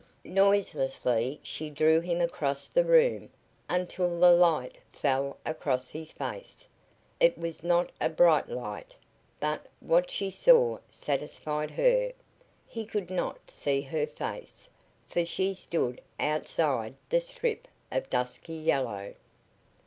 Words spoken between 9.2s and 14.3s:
but what she saw satisfied her. He could not see her